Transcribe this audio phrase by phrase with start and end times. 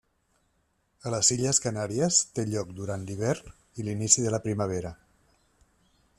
[1.09, 4.97] A les illes Canàries, té lloc durant l'hivern i l'inici de la primavera.